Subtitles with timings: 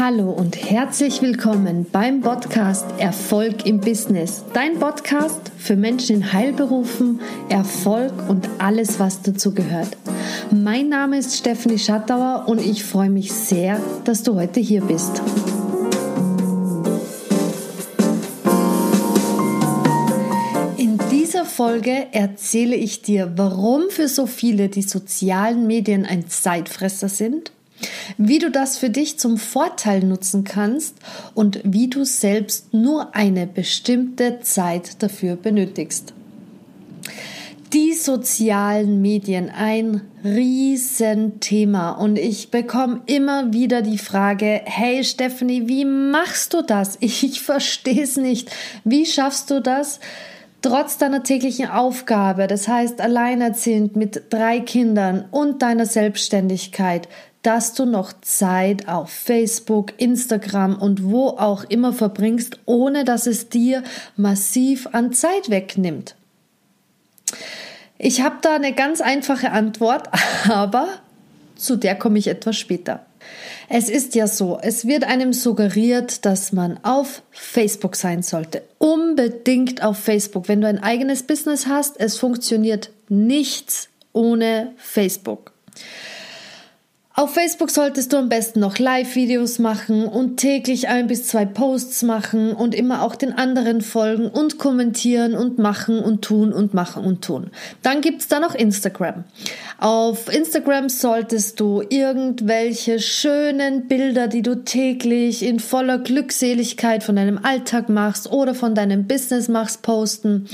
[0.00, 4.44] Hallo und herzlich willkommen beim Podcast Erfolg im Business.
[4.54, 9.96] Dein Podcast für Menschen in Heilberufen, Erfolg und alles, was dazu gehört.
[10.52, 15.20] Mein Name ist Stephanie Schattauer und ich freue mich sehr, dass du heute hier bist.
[20.76, 27.08] In dieser Folge erzähle ich dir, warum für so viele die sozialen Medien ein Zeitfresser
[27.08, 27.50] sind
[28.16, 30.96] wie du das für dich zum Vorteil nutzen kannst
[31.34, 36.12] und wie du selbst nur eine bestimmte Zeit dafür benötigst.
[37.74, 41.90] Die sozialen Medien, ein Riesenthema.
[41.90, 46.96] Und ich bekomme immer wieder die Frage, hey Stephanie, wie machst du das?
[47.00, 48.50] Ich verstehe es nicht.
[48.84, 50.00] Wie schaffst du das?
[50.62, 57.08] Trotz deiner täglichen Aufgabe, das heißt alleinerziehend mit drei Kindern und deiner Selbstständigkeit,
[57.42, 63.48] dass du noch Zeit auf Facebook, Instagram und wo auch immer verbringst, ohne dass es
[63.48, 63.82] dir
[64.16, 66.14] massiv an Zeit wegnimmt?
[67.98, 70.08] Ich habe da eine ganz einfache Antwort,
[70.48, 70.88] aber
[71.56, 73.04] zu der komme ich etwas später.
[73.68, 78.62] Es ist ja so, es wird einem suggeriert, dass man auf Facebook sein sollte.
[78.78, 80.48] Unbedingt auf Facebook.
[80.48, 85.52] Wenn du ein eigenes Business hast, es funktioniert nichts ohne Facebook.
[87.18, 92.04] Auf Facebook solltest du am besten noch Live-Videos machen und täglich ein bis zwei Posts
[92.04, 97.04] machen und immer auch den anderen folgen und kommentieren und machen und tun und machen
[97.04, 97.50] und tun.
[97.82, 99.24] Dann gibt's da noch Instagram.
[99.78, 107.40] Auf Instagram solltest du irgendwelche schönen Bilder, die du täglich in voller Glückseligkeit von deinem
[107.42, 110.48] Alltag machst oder von deinem Business machst, posten.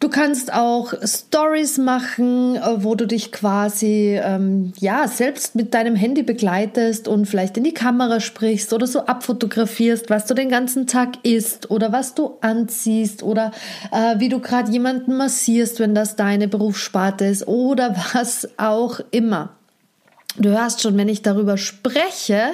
[0.00, 5.96] Du kannst auch Stories machen, äh, wo du dich quasi ähm, ja selbst mit deinem
[5.96, 10.86] Handy begleitest und vielleicht in die Kamera sprichst oder so abfotografierst, was du den ganzen
[10.86, 13.50] Tag isst oder was du anziehst oder
[13.90, 19.56] äh, wie du gerade jemanden massierst, wenn das deine Berufssparte ist oder was auch immer.
[20.36, 22.50] Du hörst schon, wenn ich darüber spreche,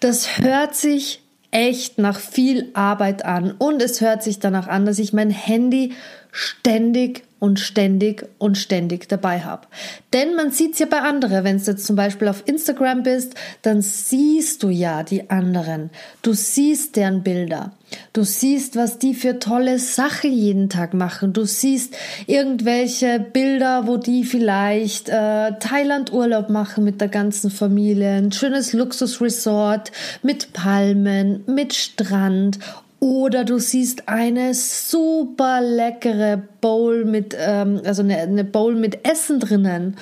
[0.00, 4.98] das hört sich echt nach viel Arbeit an und es hört sich danach an, dass
[4.98, 5.92] ich mein Handy
[6.32, 9.66] ständig und ständig und ständig dabei habe.
[10.12, 11.42] Denn man sieht es ja bei anderen.
[11.44, 15.90] Wenn du jetzt zum Beispiel auf Instagram bist, dann siehst du ja die anderen.
[16.22, 17.72] Du siehst deren Bilder.
[18.12, 21.32] Du siehst, was die für tolle Sachen jeden Tag machen.
[21.32, 21.96] Du siehst
[22.28, 28.72] irgendwelche Bilder, wo die vielleicht äh, Thailand Urlaub machen mit der ganzen Familie, ein schönes
[28.72, 29.90] Luxusresort
[30.22, 32.60] mit Palmen, mit Strand
[33.02, 39.40] oder du siehst eine super leckere Bowl mit, ähm, also eine, eine Bowl mit Essen
[39.40, 39.96] drinnen,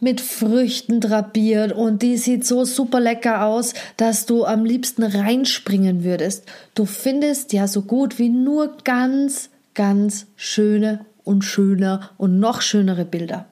[0.00, 6.04] mit Früchten drapiert und die sieht so super lecker aus, dass du am liebsten reinspringen
[6.04, 6.44] würdest.
[6.74, 13.04] Du findest ja so gut wie nur ganz, ganz schöne und schöner und noch schönere
[13.04, 13.44] Bilder.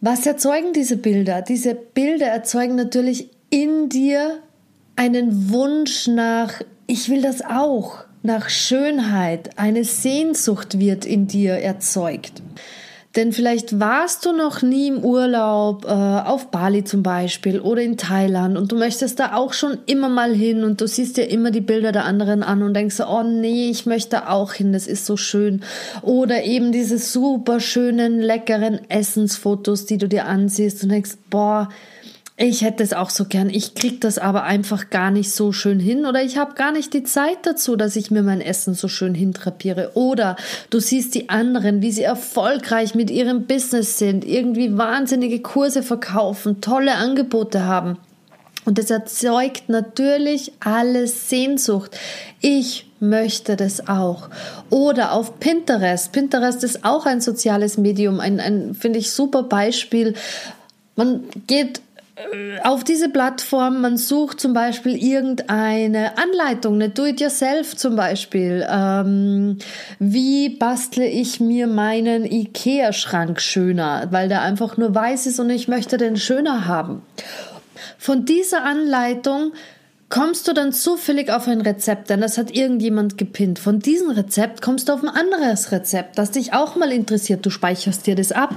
[0.00, 1.40] Was erzeugen diese Bilder?
[1.42, 4.40] Diese Bilder erzeugen natürlich in dir
[4.96, 8.04] einen Wunsch nach ich will das auch.
[8.22, 12.42] Nach Schönheit, eine Sehnsucht wird in dir erzeugt.
[13.16, 17.96] Denn vielleicht warst du noch nie im Urlaub, äh, auf Bali zum Beispiel oder in
[17.96, 21.50] Thailand und du möchtest da auch schon immer mal hin und du siehst dir immer
[21.50, 25.06] die Bilder der anderen an und denkst, oh nee, ich möchte auch hin, das ist
[25.06, 25.62] so schön.
[26.02, 31.70] Oder eben diese super schönen, leckeren Essensfotos, die du dir ansiehst und denkst, boah,
[32.38, 33.48] ich hätte es auch so gern.
[33.48, 36.92] Ich krieg das aber einfach gar nicht so schön hin oder ich habe gar nicht
[36.92, 39.92] die Zeit dazu, dass ich mir mein Essen so schön hintrapiere.
[39.94, 40.36] Oder
[40.68, 46.60] du siehst die anderen, wie sie erfolgreich mit ihrem Business sind, irgendwie wahnsinnige Kurse verkaufen,
[46.60, 47.96] tolle Angebote haben.
[48.66, 51.96] Und es erzeugt natürlich alles Sehnsucht.
[52.42, 54.28] Ich möchte das auch.
[54.68, 56.12] Oder auf Pinterest.
[56.12, 60.14] Pinterest ist auch ein soziales Medium, ein, ein finde ich, super Beispiel.
[60.96, 61.80] Man geht
[62.62, 68.66] auf diese Plattform, man sucht zum Beispiel irgendeine Anleitung, eine Do-it-yourself zum Beispiel.
[68.70, 69.58] Ähm,
[69.98, 75.68] wie bastle ich mir meinen Ikea-Schrank schöner, weil der einfach nur weiß ist und ich
[75.68, 77.02] möchte den schöner haben.
[77.98, 79.52] Von dieser Anleitung
[80.08, 83.58] kommst du dann zufällig auf ein Rezept, denn das hat irgendjemand gepinnt.
[83.58, 87.44] Von diesem Rezept kommst du auf ein anderes Rezept, das dich auch mal interessiert.
[87.44, 88.54] Du speicherst dir das ab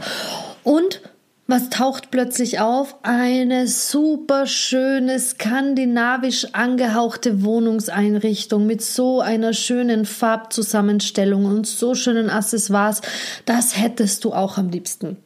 [0.64, 1.02] und
[1.50, 2.96] was taucht plötzlich auf?
[3.02, 13.02] Eine super schöne skandinavisch angehauchte Wohnungseinrichtung mit so einer schönen Farbzusammenstellung und so schönen Accessoires.
[13.46, 15.18] Das hättest du auch am liebsten.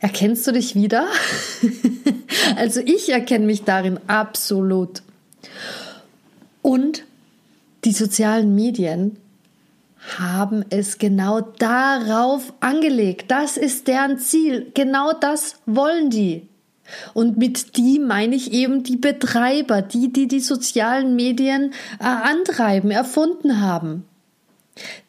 [0.00, 1.06] Erkennst du dich wieder?
[2.56, 5.02] also ich erkenne mich darin absolut.
[6.60, 7.04] Und
[7.84, 9.16] die sozialen Medien
[10.18, 13.30] haben es genau darauf angelegt.
[13.30, 14.70] Das ist deren Ziel.
[14.74, 16.48] Genau das wollen die.
[17.14, 22.90] Und mit die meine ich eben die Betreiber, die, die die sozialen Medien äh, antreiben,
[22.90, 24.04] erfunden haben.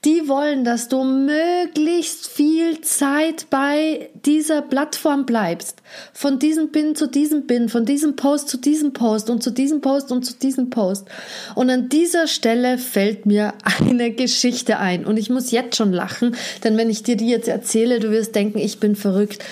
[0.06, 5.82] Die wollen, dass du möglichst viel Zeit bei dieser Plattform bleibst.
[6.14, 9.82] Von diesem Pin zu diesem Pin, von diesem Post zu diesem Post und zu diesem
[9.82, 11.08] Post und zu diesem Post.
[11.56, 15.06] Und an dieser Stelle fällt mir eine Geschichte ein.
[15.06, 18.36] Und ich muss jetzt schon lachen, denn wenn ich dir die jetzt erzähle, du wirst
[18.36, 19.44] denken, ich bin verrückt.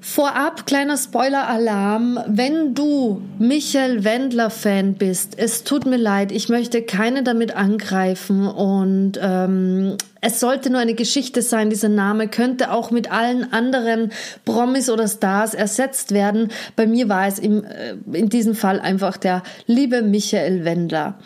[0.00, 2.20] Vorab kleiner Spoiler-Alarm.
[2.28, 9.18] Wenn du Michael Wendler-Fan bist, es tut mir leid, ich möchte keine damit angreifen und
[9.20, 11.68] ähm, es sollte nur eine Geschichte sein.
[11.68, 14.12] Dieser Name könnte auch mit allen anderen
[14.44, 16.52] Promis oder Stars ersetzt werden.
[16.76, 21.18] Bei mir war es im, äh, in diesem Fall einfach der liebe Michael Wendler.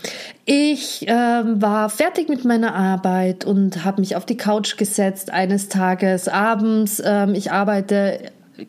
[0.47, 5.69] Ich äh, war fertig mit meiner Arbeit und habe mich auf die Couch gesetzt eines
[5.69, 7.03] Tages abends.
[7.05, 8.19] Ähm, ich arbeite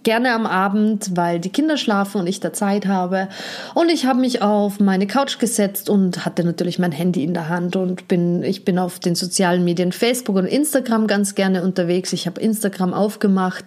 [0.04, 3.30] gerne am Abend, weil die Kinder schlafen und ich da Zeit habe.
[3.74, 7.50] Und ich habe mich auf meine Couch gesetzt und hatte natürlich mein Handy in der
[7.50, 12.14] Hand und bin, ich bin auf den sozialen Medien Facebook und Instagram ganz gerne unterwegs.
[12.14, 13.66] Ich habe Instagram aufgemacht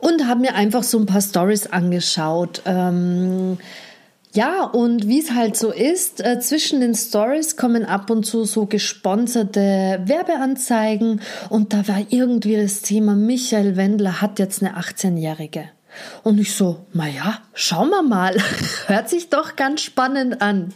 [0.00, 2.62] und habe mir einfach so ein paar Stories angeschaut.
[2.64, 3.58] Ähm,
[4.34, 8.44] ja, und wie es halt so ist, äh, zwischen den Stories kommen ab und zu
[8.44, 15.70] so gesponserte Werbeanzeigen und da war irgendwie das Thema, Michael Wendler hat jetzt eine 18-Jährige.
[16.22, 18.36] Und ich so, naja, schauen wir mal.
[18.86, 20.74] Hört sich doch ganz spannend an.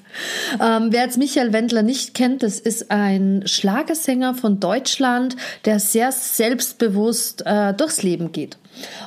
[0.61, 6.11] Ähm, wer jetzt Michael Wendler nicht kennt, das ist ein Schlagersänger von Deutschland, der sehr
[6.13, 8.57] selbstbewusst äh, durchs Leben geht.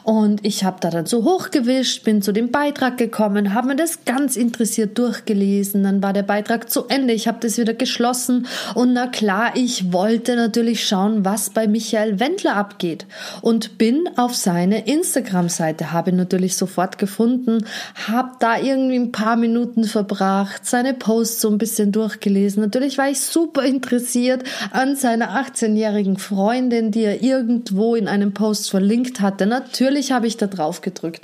[0.04, 4.06] Und ich habe da dann so hochgewischt, bin zu dem Beitrag gekommen, habe mir das
[4.06, 5.84] ganz interessiert durchgelesen.
[5.84, 7.14] Dann war der Beitrag zu Ende.
[7.14, 8.48] Ich habe das wieder geschlossen.
[8.76, 13.06] Und na klar, ich wollte natürlich schauen, was bei Michael Wendler abgeht.
[13.42, 17.66] Und bin auf seine Instagram-Seite, habe ihn natürlich sofort gefunden,
[18.08, 22.62] habe da irgendwie ein paar Minuten verbracht, seine Posts so ein bisschen durchgelesen.
[22.62, 28.70] Natürlich war ich super interessiert an seiner 18-jährigen Freundin, die er irgendwo in einem Post
[28.70, 31.22] verlinkt hatte natürlich habe ich da drauf gedrückt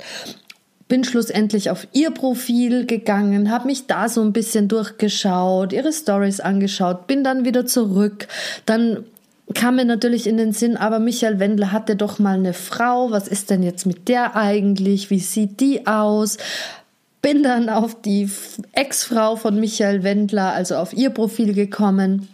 [0.92, 6.40] bin schlussendlich auf ihr Profil gegangen, habe mich da so ein bisschen durchgeschaut, ihre Stories
[6.40, 8.28] angeschaut, bin dann wieder zurück.
[8.66, 9.04] Dann
[9.54, 13.26] kam mir natürlich in den Sinn, aber Michael Wendler hatte doch mal eine Frau, was
[13.26, 15.08] ist denn jetzt mit der eigentlich?
[15.08, 16.36] Wie sieht die aus?
[17.22, 18.28] Bin dann auf die
[18.72, 22.28] Ex-Frau von Michael Wendler, also auf ihr Profil gekommen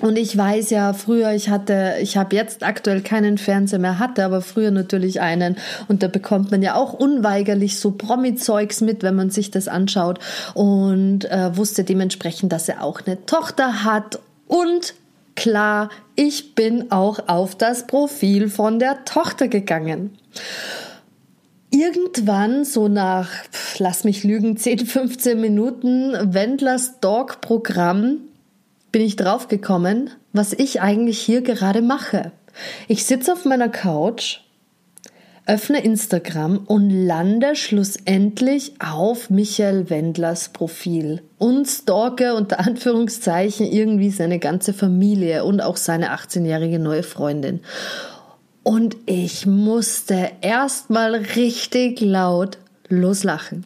[0.00, 4.24] und ich weiß ja, früher, ich hatte, ich habe jetzt aktuell keinen Fernseher mehr, hatte
[4.24, 5.56] aber früher natürlich einen.
[5.88, 10.20] Und da bekommt man ja auch unweigerlich so Promi-Zeugs mit, wenn man sich das anschaut.
[10.54, 14.20] Und äh, wusste dementsprechend, dass er auch eine Tochter hat.
[14.46, 14.94] Und
[15.34, 20.16] klar, ich bin auch auf das Profil von der Tochter gegangen.
[21.70, 23.30] Irgendwann, so nach,
[23.78, 28.27] lass mich lügen, 10, 15 Minuten Wendlers Dog-Programm
[28.98, 32.32] bin ich draufgekommen, was ich eigentlich hier gerade mache.
[32.88, 34.40] Ich sitze auf meiner Couch,
[35.46, 44.40] öffne Instagram und lande schlussendlich auf Michael Wendlers Profil und stalke unter Anführungszeichen irgendwie seine
[44.40, 47.60] ganze Familie und auch seine 18-jährige neue Freundin.
[48.64, 52.58] Und ich musste erstmal richtig laut
[52.88, 53.64] loslachen.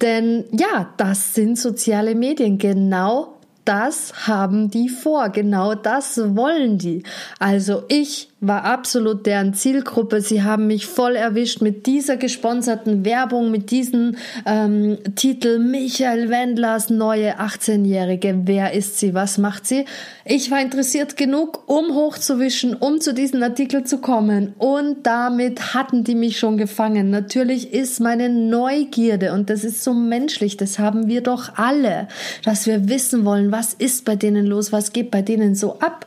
[0.00, 2.56] Denn ja, das sind soziale Medien.
[2.56, 3.33] Genau
[3.64, 7.02] das haben die vor, genau das wollen die.
[7.38, 10.20] Also ich war absolut deren Zielgruppe.
[10.20, 16.90] Sie haben mich voll erwischt mit dieser gesponserten Werbung, mit diesem ähm, Titel Michael Wendlers
[16.90, 18.42] neue 18-Jährige.
[18.44, 19.14] Wer ist sie?
[19.14, 19.84] Was macht sie?
[20.24, 24.54] Ich war interessiert genug, um hochzuwischen, um zu diesem Artikel zu kommen.
[24.58, 27.10] Und damit hatten die mich schon gefangen.
[27.10, 32.08] Natürlich ist meine Neugierde, und das ist so menschlich, das haben wir doch alle,
[32.44, 36.06] dass wir wissen wollen, was ist bei denen los, was geht bei denen so ab.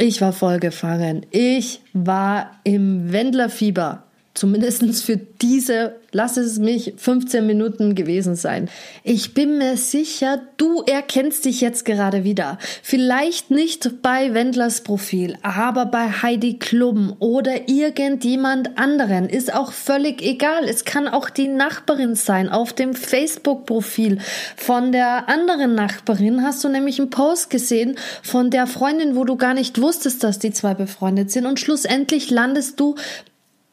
[0.00, 1.26] Ich war voll gefangen.
[1.32, 4.04] Ich war im Wendlerfieber.
[4.34, 8.70] Zumindest für diese, lass es mich 15 Minuten gewesen sein.
[9.02, 12.58] Ich bin mir sicher, du erkennst dich jetzt gerade wieder.
[12.84, 19.28] Vielleicht nicht bei Wendlers Profil, aber bei Heidi Klum oder irgendjemand anderen.
[19.28, 20.68] Ist auch völlig egal.
[20.68, 22.48] Es kann auch die Nachbarin sein.
[22.48, 24.18] Auf dem Facebook-Profil
[24.56, 29.34] von der anderen Nachbarin hast du nämlich einen Post gesehen von der Freundin, wo du
[29.34, 31.44] gar nicht wusstest, dass die zwei befreundet sind.
[31.44, 32.94] Und schlussendlich landest du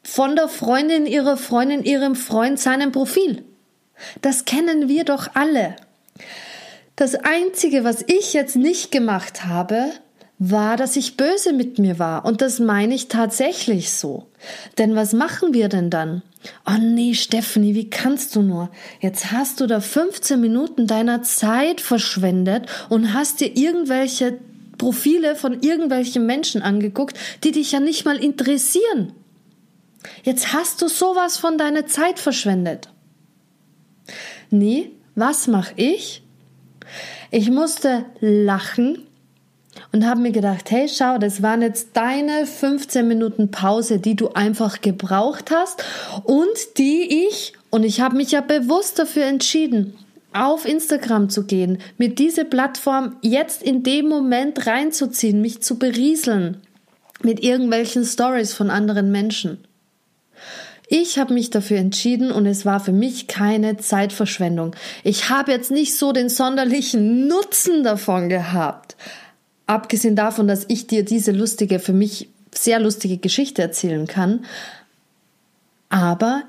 [0.06, 3.42] von der Freundin ihrer Freundin, ihrem Freund, seinem Profil.
[4.22, 5.74] Das kennen wir doch alle.
[6.94, 9.90] Das Einzige, was ich jetzt nicht gemacht habe,
[10.38, 12.24] war, dass ich böse mit mir war.
[12.24, 14.26] Und das meine ich tatsächlich so.
[14.78, 16.22] Denn was machen wir denn dann?
[16.66, 18.70] Oh nee, Stephanie, wie kannst du nur?
[19.00, 24.38] Jetzt hast du da 15 Minuten deiner Zeit verschwendet und hast dir irgendwelche
[24.78, 29.12] Profile von irgendwelchen Menschen angeguckt, die dich ja nicht mal interessieren.
[30.22, 32.90] Jetzt hast du sowas von deiner Zeit verschwendet.
[34.50, 36.22] Nee, was mache ich?
[37.30, 39.06] Ich musste lachen
[39.92, 44.28] und habe mir gedacht, hey, schau, das waren jetzt deine 15 Minuten Pause, die du
[44.30, 45.82] einfach gebraucht hast
[46.24, 49.98] und die ich, und ich habe mich ja bewusst dafür entschieden,
[50.32, 56.58] auf Instagram zu gehen, mir diese Plattform jetzt in dem Moment reinzuziehen, mich zu berieseln
[57.22, 59.65] mit irgendwelchen Stories von anderen Menschen.
[60.88, 64.76] Ich habe mich dafür entschieden und es war für mich keine Zeitverschwendung.
[65.02, 68.96] Ich habe jetzt nicht so den sonderlichen Nutzen davon gehabt.
[69.66, 74.44] Abgesehen davon, dass ich dir diese lustige, für mich sehr lustige Geschichte erzählen kann.
[75.88, 76.44] Aber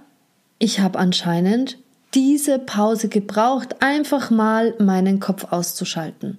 [0.59, 1.79] ich habe anscheinend
[2.13, 6.37] diese Pause gebraucht, einfach mal meinen Kopf auszuschalten.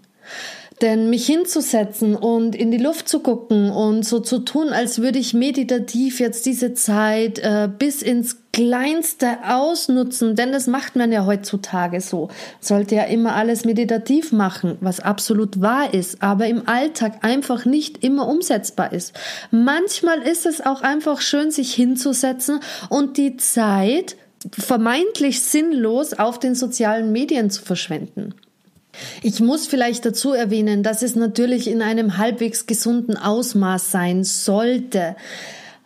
[0.80, 5.18] Denn mich hinzusetzen und in die Luft zu gucken und so zu tun, als würde
[5.18, 11.26] ich meditativ jetzt diese Zeit äh, bis ins Kleinste ausnutzen, denn das macht man ja
[11.26, 12.28] heutzutage so.
[12.61, 18.02] Sollte ja immer alles meditativ machen, was absolut wahr ist, aber im Alltag einfach nicht
[18.02, 19.12] immer umsetzbar ist.
[19.52, 22.58] Manchmal ist es auch einfach schön, sich hinzusetzen
[22.88, 24.16] und die Zeit
[24.50, 28.35] vermeintlich sinnlos auf den sozialen Medien zu verschwenden.
[29.22, 35.16] Ich muss vielleicht dazu erwähnen, dass es natürlich in einem halbwegs gesunden Ausmaß sein sollte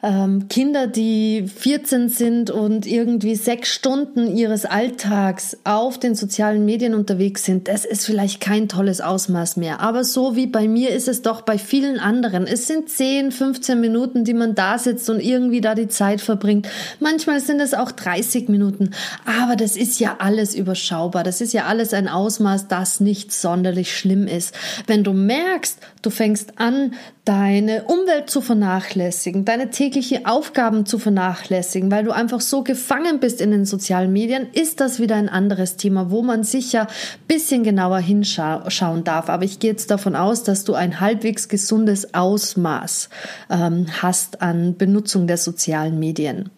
[0.03, 6.95] ähm, Kinder, die 14 sind und irgendwie sechs Stunden ihres Alltags auf den sozialen Medien
[6.95, 9.81] unterwegs sind, das ist vielleicht kein tolles Ausmaß mehr.
[9.81, 12.49] Aber so wie bei mir ist es doch bei vielen anderen.
[12.49, 16.69] Es sind 10, 15 Minuten, die man da sitzt und irgendwie da die Zeit verbringt.
[16.99, 18.91] Manchmal sind es auch 30 Minuten.
[19.25, 21.23] Aber das ist ja alles überschaubar.
[21.23, 24.53] Das ist ja alles ein Ausmaß, das nicht sonderlich schlimm ist.
[24.89, 31.91] Wenn du merkst, du fängst an, deine Umwelt zu vernachlässigen, deine tägliche Aufgaben zu vernachlässigen,
[31.91, 35.76] weil du einfach so gefangen bist in den sozialen Medien, ist das wieder ein anderes
[35.76, 36.88] Thema, wo man sicher
[37.29, 39.29] bisschen genauer hinschauen darf.
[39.29, 43.09] Aber ich gehe jetzt davon aus, dass du ein halbwegs gesundes Ausmaß
[43.50, 46.50] ähm, hast an Benutzung der sozialen Medien.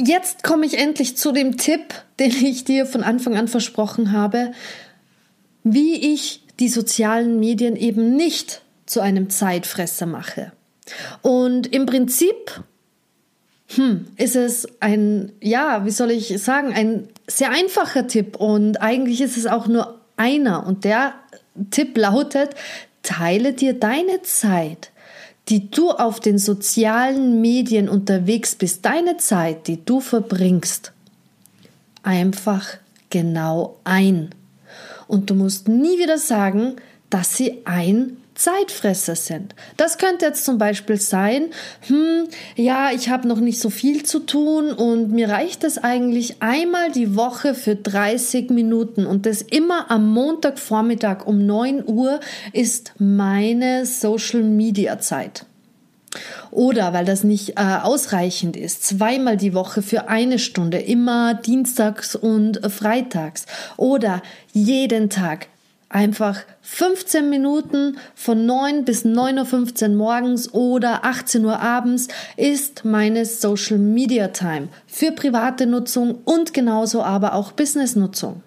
[0.00, 4.50] Jetzt komme ich endlich zu dem Tipp, den ich dir von Anfang an versprochen habe,
[5.62, 10.52] wie ich die sozialen Medien eben nicht zu einem Zeitfresser mache.
[11.22, 12.62] Und im Prinzip
[13.74, 19.20] hm, ist es ein, ja, wie soll ich sagen, ein sehr einfacher Tipp und eigentlich
[19.20, 21.14] ist es auch nur einer und der
[21.70, 22.50] Tipp lautet,
[23.02, 24.90] teile dir deine Zeit,
[25.48, 30.92] die du auf den sozialen Medien unterwegs bist, deine Zeit, die du verbringst,
[32.02, 32.68] einfach
[33.10, 34.30] genau ein.
[35.08, 36.76] Und du musst nie wieder sagen,
[37.10, 39.56] dass sie ein Zeitfresser sind.
[39.76, 41.46] Das könnte jetzt zum Beispiel sein,
[41.88, 46.40] hm, ja, ich habe noch nicht so viel zu tun und mir reicht es eigentlich
[46.40, 52.20] einmal die Woche für 30 Minuten und das immer am Montagvormittag um 9 Uhr
[52.52, 55.44] ist meine Social Media Zeit.
[56.50, 62.16] Oder weil das nicht äh, ausreichend ist, zweimal die Woche für eine Stunde, immer dienstags
[62.16, 63.46] und freitags.
[63.76, 64.22] Oder
[64.52, 65.48] jeden Tag
[65.90, 73.24] einfach 15 Minuten von 9 bis 9.15 Uhr morgens oder 18 Uhr abends ist meine
[73.24, 78.42] Social Media Time für private Nutzung und genauso aber auch Business Nutzung.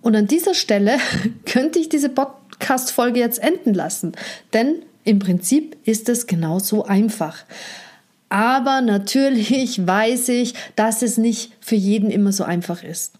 [0.00, 0.98] Und an dieser Stelle
[1.46, 4.12] könnte ich diese Podcast-Folge jetzt enden lassen,
[4.52, 7.44] denn im Prinzip ist es genauso einfach.
[8.28, 13.14] Aber natürlich weiß ich, dass es nicht für jeden immer so einfach ist.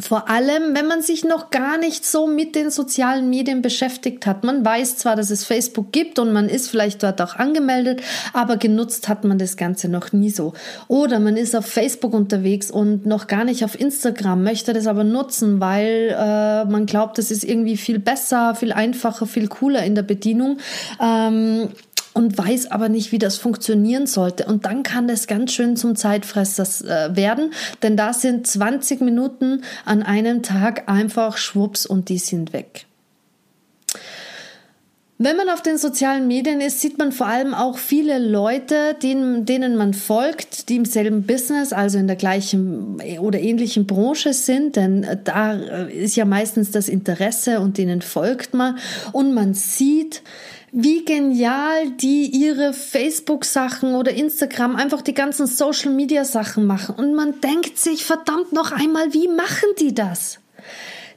[0.00, 4.44] Vor allem, wenn man sich noch gar nicht so mit den sozialen Medien beschäftigt hat.
[4.44, 8.00] Man weiß zwar, dass es Facebook gibt und man ist vielleicht dort auch angemeldet,
[8.32, 10.52] aber genutzt hat man das Ganze noch nie so.
[10.86, 15.02] Oder man ist auf Facebook unterwegs und noch gar nicht auf Instagram, möchte das aber
[15.02, 19.96] nutzen, weil äh, man glaubt, das ist irgendwie viel besser, viel einfacher, viel cooler in
[19.96, 20.58] der Bedienung.
[21.02, 21.70] Ähm,
[22.18, 24.46] und weiß aber nicht, wie das funktionieren sollte.
[24.46, 27.52] Und dann kann das ganz schön zum Zeitfresser äh, werden,
[27.84, 32.86] denn da sind 20 Minuten an einem Tag einfach schwupps und die sind weg.
[35.20, 39.44] Wenn man auf den sozialen Medien ist, sieht man vor allem auch viele Leute, denen,
[39.44, 44.74] denen man folgt, die im selben Business, also in der gleichen oder ähnlichen Branche sind,
[44.76, 48.78] denn da ist ja meistens das Interesse und denen folgt man
[49.12, 50.22] und man sieht,
[50.72, 56.94] wie genial die ihre Facebook-Sachen oder Instagram, einfach die ganzen Social-Media-Sachen machen.
[56.96, 60.40] Und man denkt sich, verdammt noch einmal, wie machen die das?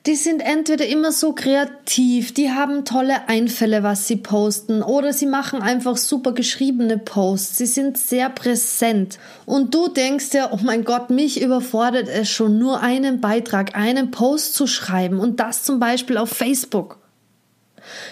[0.08, 5.28] die sind entweder immer so kreativ, die haben tolle Einfälle, was sie posten, oder sie
[5.28, 7.58] machen einfach super geschriebene Posts.
[7.60, 9.20] Sie sind sehr präsent.
[9.46, 14.10] Und du denkst ja, oh mein Gott, mich überfordert es schon, nur einen Beitrag, einen
[14.10, 17.01] Post zu schreiben und das zum Beispiel auf Facebook.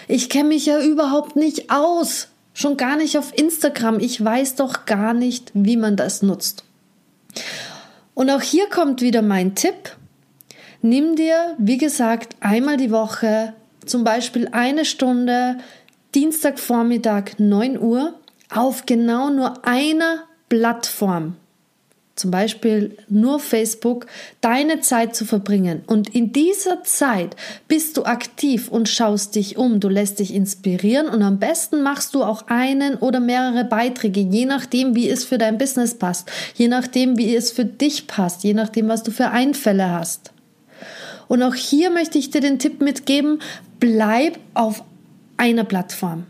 [0.08, 2.28] Ich kenne mich ja überhaupt nicht aus.
[2.52, 4.00] Schon gar nicht auf Instagram.
[4.00, 6.64] Ich weiß doch gar nicht, wie man das nutzt.
[8.14, 9.96] Und auch hier kommt wieder mein Tipp.
[10.82, 13.54] Nimm dir, wie gesagt, einmal die Woche,
[13.86, 15.58] zum Beispiel eine Stunde,
[16.14, 18.14] Dienstagvormittag 9 Uhr,
[18.52, 21.36] auf genau nur einer Plattform,
[22.20, 24.06] zum Beispiel nur Facebook,
[24.40, 25.82] deine Zeit zu verbringen.
[25.86, 27.34] Und in dieser Zeit
[27.66, 32.14] bist du aktiv und schaust dich um, du lässt dich inspirieren und am besten machst
[32.14, 36.68] du auch einen oder mehrere Beiträge, je nachdem, wie es für dein Business passt, je
[36.68, 40.32] nachdem, wie es für dich passt, je nachdem, was du für Einfälle hast.
[41.26, 43.40] Und auch hier möchte ich dir den Tipp mitgeben,
[43.78, 44.84] bleib auf
[45.36, 46.26] einer Plattform.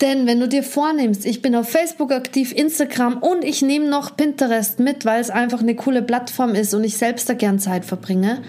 [0.00, 4.16] Denn wenn du dir vornimmst, ich bin auf Facebook aktiv, Instagram und ich nehme noch
[4.16, 7.84] Pinterest mit, weil es einfach eine coole Plattform ist und ich selbst da gern Zeit
[7.84, 8.42] verbringe,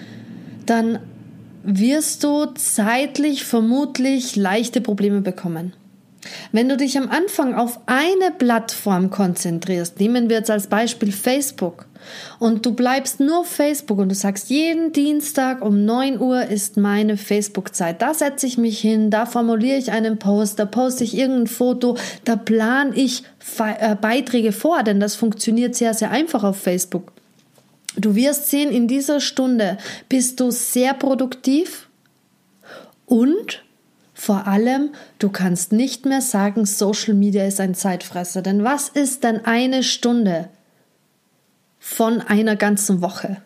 [0.66, 1.00] dann
[1.64, 5.74] wirst du zeitlich vermutlich leichte Probleme bekommen.
[6.52, 11.86] Wenn du dich am Anfang auf eine Plattform konzentrierst, nehmen wir jetzt als Beispiel Facebook,
[12.40, 16.78] und du bleibst nur auf Facebook und du sagst, jeden Dienstag um 9 Uhr ist
[16.78, 18.02] meine Facebook-Zeit.
[18.02, 21.98] Da setze ich mich hin, da formuliere ich einen Post, da poste ich irgendein Foto,
[22.24, 23.24] da plane ich
[23.60, 27.12] äh, Beiträge vor, denn das funktioniert sehr, sehr einfach auf Facebook.
[27.98, 29.78] Du wirst sehen, in dieser Stunde
[30.10, 31.88] bist du sehr produktiv
[33.06, 33.64] und
[34.18, 38.42] vor allem, du kannst nicht mehr sagen, Social Media ist ein Zeitfresser.
[38.42, 40.48] Denn was ist denn eine Stunde
[41.86, 43.38] von einer ganzen Woche?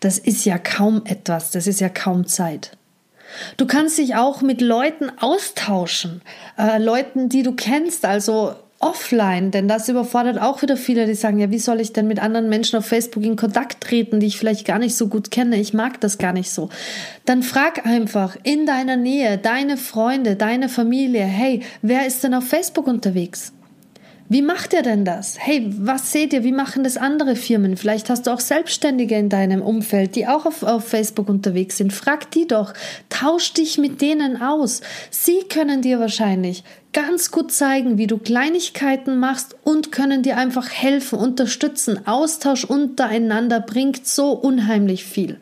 [0.00, 2.70] Das ist ja kaum etwas, das ist ja kaum Zeit.
[3.58, 6.22] Du kannst dich auch mit Leuten austauschen,
[6.58, 11.38] äh, Leuten, die du kennst, also offline, denn das überfordert auch wieder viele, die sagen,
[11.38, 14.38] ja, wie soll ich denn mit anderen Menschen auf Facebook in Kontakt treten, die ich
[14.38, 16.70] vielleicht gar nicht so gut kenne, ich mag das gar nicht so.
[17.26, 22.48] Dann frag einfach in deiner Nähe, deine Freunde, deine Familie, hey, wer ist denn auf
[22.48, 23.52] Facebook unterwegs?
[24.32, 25.38] Wie macht ihr denn das?
[25.40, 26.44] Hey, was seht ihr?
[26.44, 27.76] Wie machen das andere Firmen?
[27.76, 31.92] Vielleicht hast du auch Selbstständige in deinem Umfeld, die auch auf, auf Facebook unterwegs sind.
[31.92, 32.72] Frag die doch.
[33.08, 34.82] Tausch dich mit denen aus.
[35.10, 36.62] Sie können dir wahrscheinlich
[36.92, 42.06] ganz gut zeigen, wie du Kleinigkeiten machst und können dir einfach helfen, unterstützen.
[42.06, 45.40] Austausch untereinander bringt so unheimlich viel.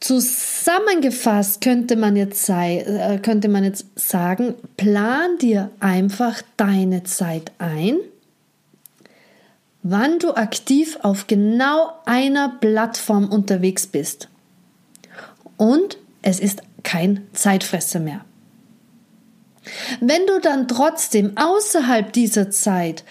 [0.00, 7.52] Zusammengefasst könnte man jetzt, sei, äh, könnte man jetzt sagen, plan dir einfach deine Zeit
[7.58, 7.96] ein,
[9.82, 14.28] wann du aktiv auf genau einer Plattform unterwegs bist.
[15.56, 18.24] Und es ist kein Zeitfresser mehr.
[20.00, 23.04] Wenn du dann trotzdem außerhalb dieser Zeit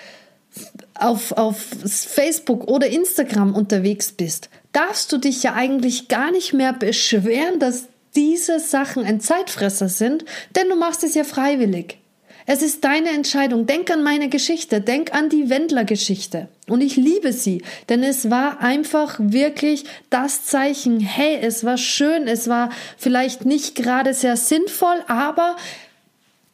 [0.94, 6.74] auf, auf Facebook oder Instagram unterwegs bist, darfst du dich ja eigentlich gar nicht mehr
[6.74, 12.00] beschweren, dass diese Sachen ein Zeitfresser sind, denn du machst es ja freiwillig.
[12.48, 13.66] Es ist deine Entscheidung.
[13.66, 16.48] Denk an meine Geschichte, denk an die Wendler-Geschichte.
[16.68, 22.28] Und ich liebe sie, denn es war einfach wirklich das Zeichen, hey, es war schön,
[22.28, 25.56] es war vielleicht nicht gerade sehr sinnvoll, aber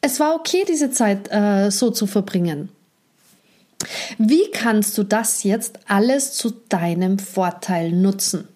[0.00, 2.70] es war okay, diese Zeit äh, so zu verbringen.
[4.18, 8.48] Wie kannst du das jetzt alles zu deinem Vorteil nutzen?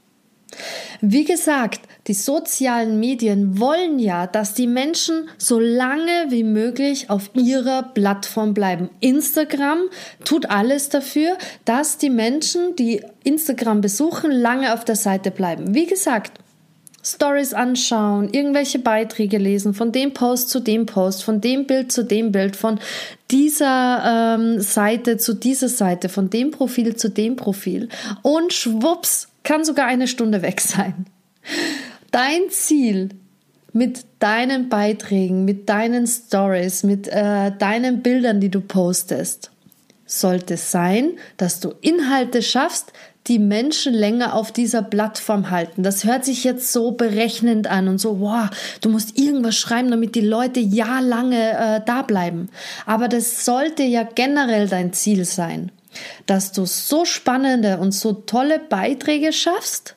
[1.01, 7.31] Wie gesagt, die sozialen Medien wollen ja, dass die Menschen so lange wie möglich auf
[7.35, 8.89] ihrer Plattform bleiben.
[9.01, 9.89] Instagram
[10.25, 15.75] tut alles dafür, dass die Menschen, die Instagram besuchen, lange auf der Seite bleiben.
[15.75, 16.39] Wie gesagt,
[17.07, 22.05] Stories anschauen, irgendwelche Beiträge lesen, von dem Post zu dem Post, von dem Bild zu
[22.05, 22.81] dem Bild, von
[23.31, 27.89] dieser ähm, Seite zu dieser Seite, von dem Profil zu dem Profil.
[28.23, 31.07] Und schwupps, kann sogar eine Stunde weg sein.
[32.11, 33.11] Dein Ziel
[33.73, 39.53] mit deinen Beiträgen, mit deinen Stories, mit äh, deinen Bildern, die du postest,
[40.07, 42.93] sollte sein, dass du Inhalte schaffst,
[43.27, 45.83] die Menschen länger auf dieser Plattform halten.
[45.83, 48.49] Das hört sich jetzt so berechnend an und so, wow,
[48.81, 52.49] du musst irgendwas schreiben, damit die Leute jahrelange äh, da bleiben.
[52.87, 55.73] Aber das sollte ja generell dein Ziel sein,
[56.27, 59.97] dass du so spannende und so tolle Beiträge schaffst,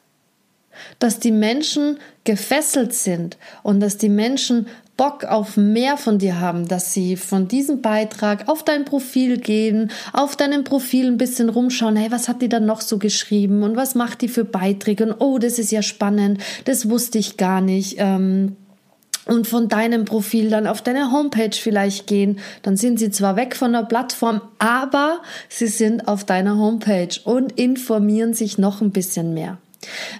[0.97, 4.67] dass die Menschen gefesselt sind und dass die Menschen
[4.99, 9.91] Bock auf mehr von dir haben, dass sie von diesem Beitrag auf dein Profil gehen,
[10.11, 13.77] auf deinem Profil ein bisschen rumschauen, hey, was hat die da noch so geschrieben und
[13.77, 17.61] was macht die für Beiträge und oh, das ist ja spannend, das wusste ich gar
[17.61, 17.95] nicht.
[17.97, 18.57] Ähm,
[19.25, 23.55] und von deinem Profil dann auf deine Homepage vielleicht gehen, dann sind sie zwar weg
[23.55, 29.33] von der Plattform, aber sie sind auf deiner Homepage und informieren sich noch ein bisschen
[29.33, 29.59] mehr.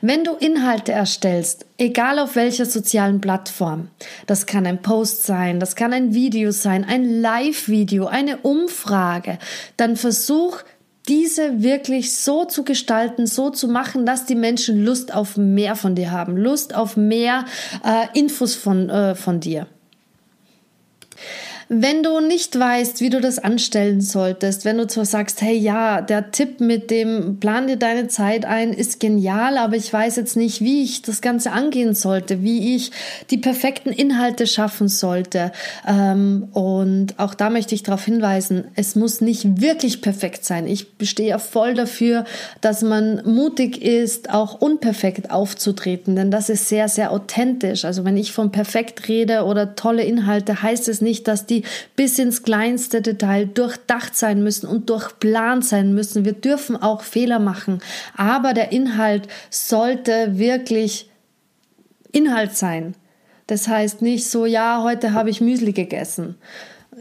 [0.02, 3.90] Wenn du Inhalte erstellst, egal auf welcher sozialen Plattform,
[4.26, 9.38] das kann ein Post sein, das kann ein Video sein, ein Live-Video, eine Umfrage,
[9.76, 10.60] dann versuch
[11.10, 15.96] diese wirklich so zu gestalten, so zu machen, dass die Menschen Lust auf mehr von
[15.96, 17.46] dir haben, Lust auf mehr
[17.84, 19.68] äh, Infos von, äh, von dir.
[21.72, 26.02] Wenn du nicht weißt, wie du das anstellen solltest, wenn du zwar sagst, hey ja,
[26.02, 30.36] der Tipp mit dem Plan dir deine Zeit ein ist genial, aber ich weiß jetzt
[30.36, 32.90] nicht, wie ich das Ganze angehen sollte, wie ich
[33.30, 35.52] die perfekten Inhalte schaffen sollte.
[35.88, 40.66] Ähm, und auch da möchte ich darauf hinweisen, es muss nicht wirklich perfekt sein.
[40.66, 42.26] Ich stehe ja voll dafür,
[42.62, 47.86] dass man mutig ist, auch unperfekt aufzutreten, denn das ist sehr, sehr authentisch.
[47.86, 51.59] Also wenn ich von perfekt rede oder tolle Inhalte, heißt es nicht, dass die
[51.96, 56.26] bis ins kleinste Detail durchdacht sein müssen und durchplant sein müssen.
[56.26, 57.80] Wir dürfen auch Fehler machen,
[58.16, 61.10] aber der Inhalt sollte wirklich
[62.12, 62.96] Inhalt sein.
[63.48, 66.36] Das heißt nicht so, ja, heute habe ich Müsli gegessen.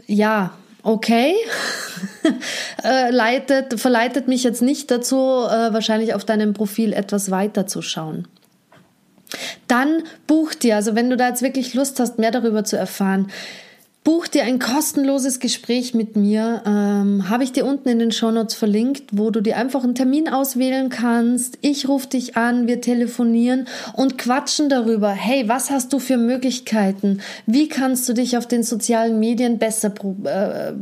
[0.07, 1.35] Ja, okay,
[2.83, 7.81] äh, leitet, verleitet mich jetzt nicht dazu, äh, wahrscheinlich auf deinem Profil etwas weiter zu
[7.81, 8.27] schauen.
[9.67, 13.27] Dann buch dir, also wenn du da jetzt wirklich Lust hast, mehr darüber zu erfahren,
[14.09, 16.63] Buch dir ein kostenloses Gespräch mit mir.
[16.65, 20.27] Ähm, Habe ich dir unten in den Shownotes verlinkt, wo du dir einfach einen Termin
[20.27, 21.59] auswählen kannst.
[21.61, 25.11] Ich rufe dich an, wir telefonieren und quatschen darüber.
[25.11, 27.21] Hey, was hast du für Möglichkeiten?
[27.45, 29.93] Wie kannst du dich auf den sozialen Medien besser
[30.23, 30.73] äh,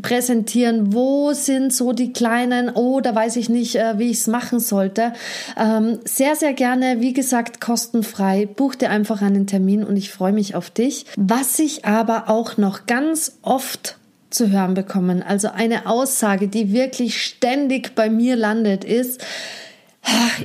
[0.00, 0.94] präsentieren?
[0.94, 4.58] Wo sind so die kleinen, oh, da weiß ich nicht, äh, wie ich es machen
[4.58, 5.12] sollte.
[5.58, 8.46] Ähm, sehr, sehr gerne, wie gesagt, kostenfrei.
[8.46, 11.04] Buch dir einfach einen Termin und ich freue mich auf dich.
[11.18, 13.96] Was ich aber noch ganz oft
[14.30, 19.24] zu hören bekommen, also eine Aussage, die wirklich ständig bei mir landet, ist,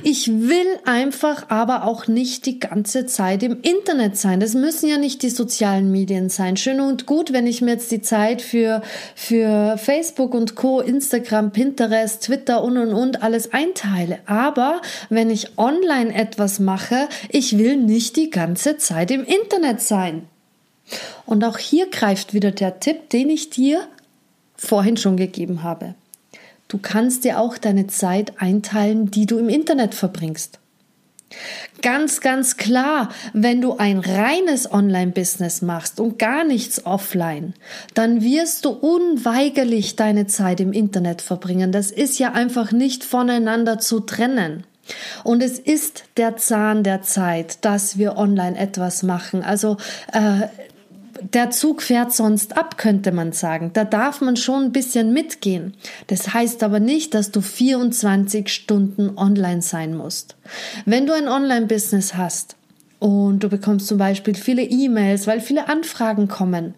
[0.02, 4.40] ich will einfach aber auch nicht die ganze Zeit im Internet sein.
[4.40, 6.56] Das müssen ja nicht die sozialen Medien sein.
[6.56, 8.82] Schön und gut, wenn ich mir jetzt die Zeit für,
[9.14, 14.20] für Facebook und Co., Instagram, Pinterest, Twitter und und und alles einteile.
[14.24, 20.22] Aber wenn ich online etwas mache, ich will nicht die ganze Zeit im Internet sein.
[21.26, 23.86] Und auch hier greift wieder der Tipp, den ich dir
[24.56, 25.94] vorhin schon gegeben habe.
[26.68, 30.60] Du kannst dir auch deine Zeit einteilen, die du im Internet verbringst.
[31.82, 37.54] Ganz, ganz klar, wenn du ein reines Online-Business machst und gar nichts offline,
[37.94, 41.72] dann wirst du unweigerlich deine Zeit im Internet verbringen.
[41.72, 44.64] Das ist ja einfach nicht voneinander zu trennen.
[45.22, 49.42] Und es ist der Zahn der Zeit, dass wir online etwas machen.
[49.42, 49.76] Also
[50.12, 50.48] äh,
[51.22, 53.70] der Zug fährt sonst ab, könnte man sagen.
[53.72, 55.74] Da darf man schon ein bisschen mitgehen.
[56.06, 60.36] Das heißt aber nicht, dass du 24 Stunden online sein musst.
[60.84, 62.56] Wenn du ein Online-Business hast,
[63.00, 66.74] und du bekommst zum Beispiel viele E-Mails, weil viele Anfragen kommen.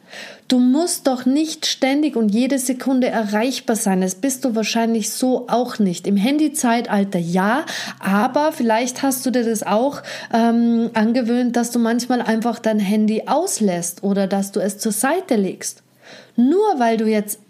[0.46, 4.00] Du musst doch nicht ständig und jede Sekunde erreichbar sein.
[4.00, 6.06] Das bist du wahrscheinlich so auch nicht.
[6.06, 7.66] Im Handyzeitalter ja,
[7.98, 10.00] aber vielleicht hast du dir das auch
[10.32, 15.34] ähm, angewöhnt, dass du manchmal einfach dein Handy auslässt oder dass du es zur Seite
[15.34, 15.82] legst.
[16.36, 17.40] Nur weil du jetzt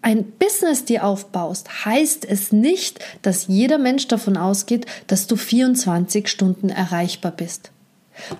[0.00, 6.28] ein Business dir aufbaust, heißt es nicht, dass jeder Mensch davon ausgeht, dass du 24
[6.28, 7.72] Stunden erreichbar bist.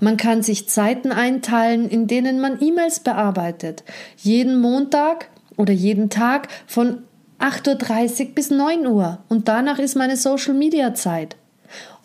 [0.01, 3.85] Man kann sich Zeiten einteilen, in denen man E-Mails bearbeitet.
[4.17, 7.03] Jeden Montag oder jeden Tag von
[7.39, 9.19] 8.30 Uhr bis 9 Uhr.
[9.29, 11.37] Und danach ist meine Social-Media-Zeit.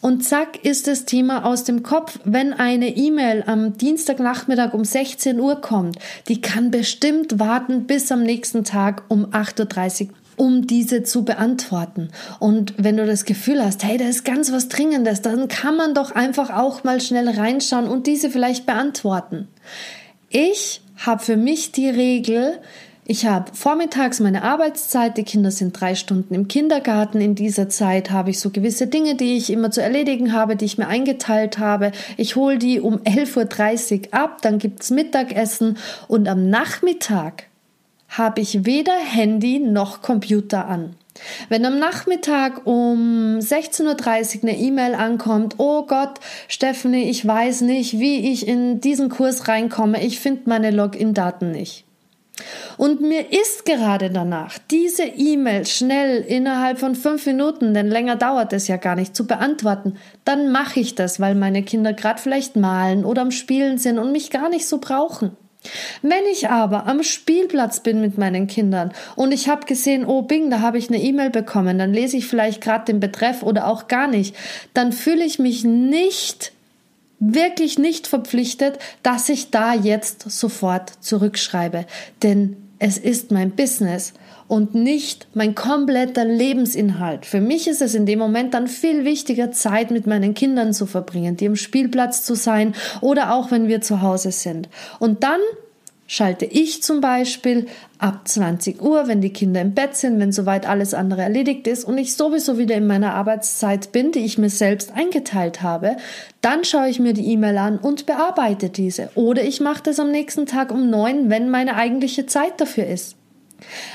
[0.01, 2.19] Und zack ist das Thema aus dem Kopf.
[2.23, 8.23] Wenn eine E-Mail am Dienstagnachmittag um 16 Uhr kommt, die kann bestimmt warten bis am
[8.23, 12.10] nächsten Tag um 8.30 Uhr um diese zu beantworten.
[12.39, 15.93] Und wenn du das Gefühl hast, hey, da ist ganz was Dringendes, dann kann man
[15.93, 19.49] doch einfach auch mal schnell reinschauen und diese vielleicht beantworten.
[20.30, 22.58] Ich habe für mich die Regel,
[23.06, 27.19] Ich habe vormittags meine Arbeitszeit, die Kinder sind drei Stunden im Kindergarten.
[27.19, 30.65] In dieser Zeit habe ich so gewisse Dinge, die ich immer zu erledigen habe, die
[30.65, 31.91] ich mir eingeteilt habe.
[32.15, 35.77] Ich hole die um 11.30 Uhr ab, dann gibt's Mittagessen
[36.08, 37.51] und am Nachmittag
[38.12, 40.95] habe ich weder Handy noch Computer an.
[41.50, 48.00] Wenn am Nachmittag um 16.30 Uhr eine E-Mail ankommt, oh Gott, Stephanie, ich weiß nicht,
[48.00, 51.86] wie ich in diesen Kurs reinkomme, ich finde meine Login-Daten nicht.
[52.78, 58.54] Und mir ist gerade danach, diese E-Mail schnell innerhalb von fünf Minuten, denn länger dauert
[58.54, 62.56] es ja gar nicht, zu beantworten, dann mache ich das, weil meine Kinder gerade vielleicht
[62.56, 65.38] malen oder am Spielen sind und mich gar nicht so brauchen.
[66.02, 70.50] Wenn ich aber am Spielplatz bin mit meinen Kindern und ich habe gesehen, oh Bing,
[70.50, 73.88] da habe ich eine E-Mail bekommen, dann lese ich vielleicht gerade den Betreff oder auch
[73.88, 74.36] gar nicht,
[74.74, 76.52] dann fühle ich mich nicht
[77.19, 81.86] wirklich nicht verpflichtet, dass ich da jetzt sofort zurückschreibe,
[82.24, 84.13] denn es ist mein Business
[84.52, 87.26] und nicht mein kompletter Lebensinhalt.
[87.26, 90.88] Für mich ist es in dem Moment dann viel wichtiger, Zeit mit meinen Kindern zu
[90.88, 94.68] verbringen, die am Spielplatz zu sein oder auch wenn wir zu Hause sind.
[95.00, 95.40] Und dann
[96.06, 100.68] schalte ich zum Beispiel ab 20 Uhr, wenn die Kinder im Bett sind, wenn soweit
[100.68, 104.50] alles andere erledigt ist und ich sowieso wieder in meiner Arbeitszeit bin, die ich mir
[104.50, 105.96] selbst eingeteilt habe,
[106.42, 109.12] dann schaue ich mir die E-Mail an und bearbeite diese.
[109.16, 113.16] Oder ich mache das am nächsten Tag um neun, wenn meine eigentliche Zeit dafür ist.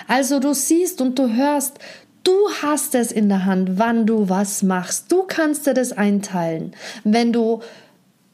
[0.08, 1.78] Also du siehst und du hörst,
[2.22, 5.10] du hast es in der Hand, wann du was machst.
[5.12, 6.72] Du kannst dir das einteilen.
[7.04, 7.60] Wenn du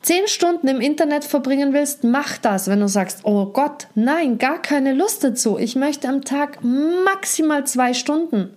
[0.02, 2.68] zehn Stunden im Internet verbringen willst, mach das.
[2.68, 5.58] Wenn du sagst, oh Gott, nein, gar keine Lust dazu.
[5.58, 8.50] Ich möchte am Tag maximal zwei Stunden.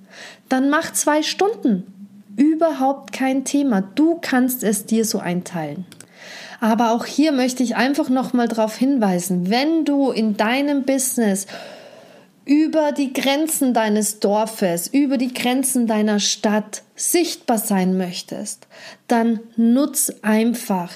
[0.50, 1.92] Dann mach zwei Stunden.
[2.36, 3.82] Überhaupt kein Thema.
[3.82, 5.86] Du kannst es dir so einteilen.
[6.60, 11.48] Aber auch hier möchte ich einfach nochmal darauf hinweisen, wenn du in deinem Business
[12.46, 18.68] über die Grenzen deines Dorfes, über die Grenzen deiner Stadt sichtbar sein möchtest,
[19.08, 20.92] dann nutz einfach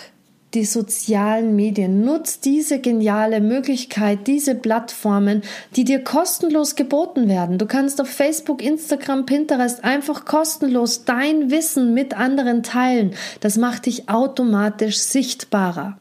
[0.53, 2.03] die sozialen Medien.
[2.03, 5.43] Nutz diese geniale Möglichkeit, diese Plattformen,
[5.75, 7.57] die dir kostenlos geboten werden.
[7.57, 13.13] Du kannst auf Facebook, Instagram, Pinterest einfach kostenlos dein Wissen mit anderen teilen.
[13.41, 15.99] Das macht dich automatisch sichtbarer.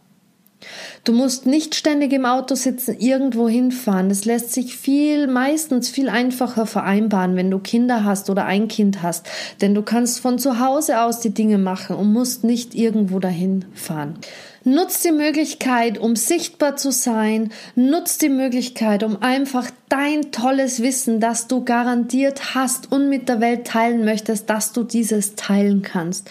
[1.05, 4.09] Du musst nicht ständig im Auto sitzen, irgendwo hinfahren.
[4.09, 9.03] Das lässt sich viel, meistens viel einfacher vereinbaren, wenn du Kinder hast oder ein Kind
[9.03, 9.27] hast.
[9.61, 13.65] Denn du kannst von zu Hause aus die Dinge machen und musst nicht irgendwo dahin
[13.75, 14.19] fahren.
[14.65, 17.51] Nutz die Möglichkeit, um sichtbar zu sein.
[17.75, 23.41] Nutz die Möglichkeit, um einfach dein tolles Wissen, das du garantiert hast und mit der
[23.41, 26.29] Welt teilen möchtest, dass du dieses teilen kannst.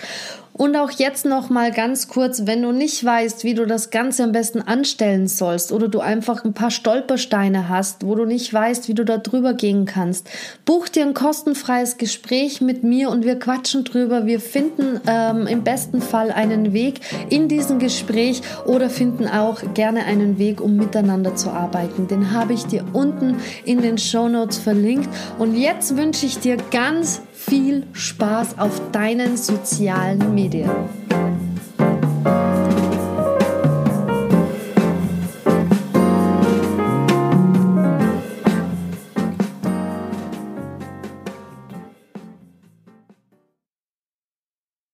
[0.57, 4.23] Und auch jetzt noch mal ganz kurz, wenn du nicht weißt, wie du das Ganze
[4.23, 8.87] am besten anstellen sollst oder du einfach ein paar Stolpersteine hast, wo du nicht weißt,
[8.87, 10.27] wie du da drüber gehen kannst,
[10.65, 14.25] buch dir ein kostenfreies Gespräch mit mir und wir quatschen drüber.
[14.25, 20.05] Wir finden ähm, im besten Fall einen Weg in diesem Gespräch oder finden auch gerne
[20.05, 22.07] einen Weg, um miteinander zu arbeiten.
[22.07, 25.09] Den habe ich dir unten in den Show Notes verlinkt.
[25.37, 30.69] Und jetzt wünsche ich dir ganz viel Spaß auf deinen sozialen Medien.